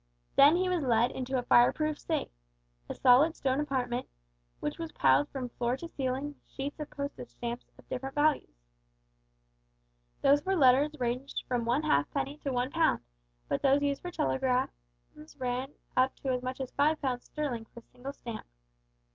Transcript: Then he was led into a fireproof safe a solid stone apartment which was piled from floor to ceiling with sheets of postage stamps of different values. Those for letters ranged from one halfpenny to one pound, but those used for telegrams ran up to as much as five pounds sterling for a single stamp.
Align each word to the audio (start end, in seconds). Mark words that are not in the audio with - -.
Then 0.35 0.55
he 0.55 0.67
was 0.67 0.81
led 0.81 1.11
into 1.11 1.37
a 1.37 1.43
fireproof 1.43 1.99
safe 1.99 2.29
a 2.89 2.95
solid 2.95 3.35
stone 3.35 3.59
apartment 3.59 4.07
which 4.59 4.79
was 4.79 4.91
piled 4.93 5.29
from 5.29 5.49
floor 5.49 5.77
to 5.77 5.87
ceiling 5.89 6.29
with 6.29 6.47
sheets 6.49 6.79
of 6.79 6.89
postage 6.89 7.29
stamps 7.29 7.67
of 7.77 7.87
different 7.87 8.15
values. 8.15 8.63
Those 10.23 10.41
for 10.41 10.55
letters 10.55 10.95
ranged 10.99 11.43
from 11.47 11.65
one 11.65 11.83
halfpenny 11.83 12.39
to 12.39 12.51
one 12.51 12.71
pound, 12.71 13.01
but 13.47 13.61
those 13.61 13.83
used 13.83 14.01
for 14.01 14.09
telegrams 14.09 14.71
ran 15.37 15.73
up 15.95 16.15
to 16.15 16.29
as 16.29 16.41
much 16.41 16.59
as 16.59 16.71
five 16.71 16.99
pounds 16.99 17.25
sterling 17.25 17.65
for 17.65 17.81
a 17.81 17.91
single 17.93 18.13
stamp. 18.13 18.47